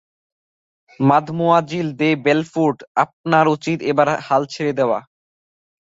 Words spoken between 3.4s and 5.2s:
উচিৎ এবার হাল ছেড়ে দেওয়া।